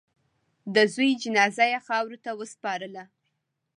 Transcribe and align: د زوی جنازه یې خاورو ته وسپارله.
د 0.73 0.75
زوی 0.93 1.11
جنازه 1.23 1.65
یې 1.71 1.79
خاورو 1.87 2.17
ته 2.25 2.31
وسپارله. 2.39 3.03